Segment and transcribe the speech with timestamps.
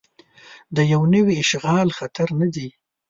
[0.75, 2.67] د یو نوي اشغال خطر نه ځي.